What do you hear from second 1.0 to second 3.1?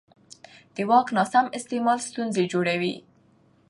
ناسم استعمال ستونزې جوړوي